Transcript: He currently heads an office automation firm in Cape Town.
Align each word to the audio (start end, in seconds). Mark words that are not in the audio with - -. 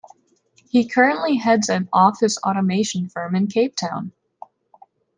He 0.67 0.87
currently 0.89 1.35
heads 1.35 1.69
an 1.69 1.87
office 1.93 2.39
automation 2.39 3.07
firm 3.07 3.35
in 3.35 3.45
Cape 3.45 3.75
Town. 3.75 4.13